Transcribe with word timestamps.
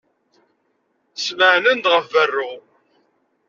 Smeɛnen-d 1.23 1.85
ɣef 1.93 2.05
berru. 2.13 2.51